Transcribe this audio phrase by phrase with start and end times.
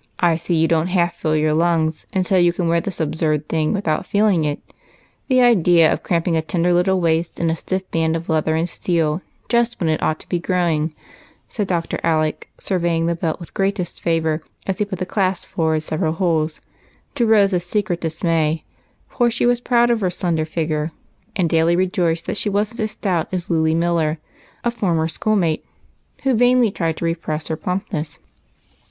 [0.20, 3.48] "I see you don't half fill your lungs, and so you can wear this absurd
[3.48, 4.60] thing without feeling it.
[5.28, 8.68] The idea of cramping a tender little waist in a stiff band of leather and
[8.68, 10.92] steel just when it ought to be growing,"
[11.48, 11.98] said Dr.
[12.04, 16.60] Alec, surveying the belt with great disfavor as he put the clasj) forward several holes,
[17.14, 18.64] to Rose's secret dismay,
[19.08, 20.92] for she was proud of her slender figure,
[21.34, 24.18] and daily rejoiced that she wasn't as stout as Luly Miller,
[24.64, 25.64] a former schoolmate,
[26.24, 28.18] who vainly tried to re press her plumpness.